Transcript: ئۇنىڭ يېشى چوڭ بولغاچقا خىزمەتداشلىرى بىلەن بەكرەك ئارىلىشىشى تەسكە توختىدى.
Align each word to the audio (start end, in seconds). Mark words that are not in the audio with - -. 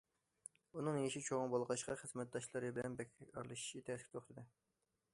ئۇنىڭ 0.79 0.97
يېشى 1.01 1.21
چوڭ 1.27 1.51
بولغاچقا 1.51 1.97
خىزمەتداشلىرى 2.01 2.75
بىلەن 2.79 2.99
بەكرەك 3.03 3.33
ئارىلىشىشى 3.39 3.87
تەسكە 3.91 4.15
توختىدى. 4.19 4.51